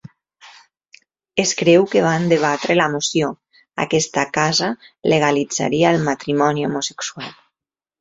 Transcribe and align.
Es 1.43 1.51
creu 1.59 1.85
que 1.91 2.01
van 2.05 2.25
debatre 2.31 2.77
la 2.81 2.89
moció 2.95 3.31
Aquesta 3.87 4.27
casa 4.41 4.73
legalitzaria 5.15 5.97
el 5.99 6.05
matrimoni 6.13 6.71
homosexual. 6.73 7.35